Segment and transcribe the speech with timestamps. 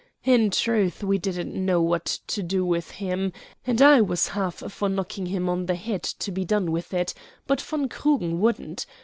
[0.25, 3.31] In truth we didn't know what to do with him,
[3.67, 7.13] and I was half for knocking him on the head to be done with it,
[7.45, 8.87] but von Krugen wouldn't.